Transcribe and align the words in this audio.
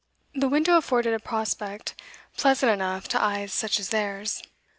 The 0.33 0.49
window 0.49 0.77
afforded 0.77 1.13
a 1.13 1.19
prospect 1.19 1.93
pleasant 2.35 2.71
enough 2.71 3.07
to 3.09 3.21
eyes 3.23 3.53
such 3.53 3.79
as 3.79 3.89
theirs. 3.89 4.41